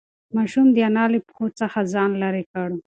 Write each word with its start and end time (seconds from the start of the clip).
ماشوم 0.35 0.67
د 0.75 0.77
انا 0.87 1.05
له 1.13 1.19
پښو 1.27 1.45
څخه 1.59 1.79
ځان 1.93 2.11
لیرې 2.21 2.43
کړ. 2.51 2.69